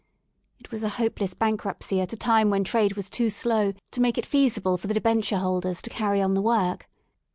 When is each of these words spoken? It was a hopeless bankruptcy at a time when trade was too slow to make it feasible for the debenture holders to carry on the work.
It 0.59 0.71
was 0.71 0.81
a 0.81 0.89
hopeless 0.97 1.35
bankruptcy 1.35 2.01
at 2.01 2.11
a 2.11 2.17
time 2.17 2.49
when 2.49 2.63
trade 2.63 2.93
was 2.93 3.07
too 3.07 3.29
slow 3.29 3.73
to 3.91 4.01
make 4.01 4.17
it 4.17 4.25
feasible 4.25 4.75
for 4.75 4.87
the 4.87 4.95
debenture 4.95 5.37
holders 5.37 5.79
to 5.83 5.91
carry 5.91 6.23
on 6.23 6.33
the 6.33 6.41
work. 6.41 6.89